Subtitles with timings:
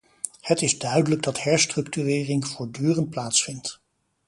[0.41, 3.81] Het is duidelijk dat herstructurering voortdurend plaatsvindt.